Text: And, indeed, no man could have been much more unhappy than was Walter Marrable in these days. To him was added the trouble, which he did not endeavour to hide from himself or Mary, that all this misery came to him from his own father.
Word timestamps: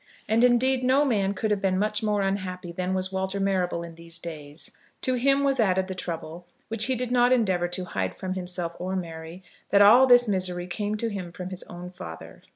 And, 0.27 0.43
indeed, 0.43 0.83
no 0.83 1.05
man 1.05 1.35
could 1.35 1.51
have 1.51 1.61
been 1.61 1.77
much 1.77 2.01
more 2.01 2.23
unhappy 2.23 2.71
than 2.71 2.95
was 2.95 3.11
Walter 3.11 3.39
Marrable 3.39 3.83
in 3.83 3.93
these 3.93 4.17
days. 4.17 4.71
To 5.03 5.13
him 5.13 5.43
was 5.43 5.59
added 5.59 5.85
the 5.85 5.93
trouble, 5.93 6.47
which 6.69 6.85
he 6.85 6.95
did 6.95 7.11
not 7.11 7.31
endeavour 7.31 7.67
to 7.67 7.85
hide 7.85 8.15
from 8.15 8.33
himself 8.33 8.73
or 8.79 8.95
Mary, 8.95 9.43
that 9.69 9.83
all 9.83 10.07
this 10.07 10.27
misery 10.27 10.65
came 10.65 10.95
to 10.97 11.09
him 11.09 11.31
from 11.31 11.51
his 11.51 11.61
own 11.69 11.91
father. 11.91 12.41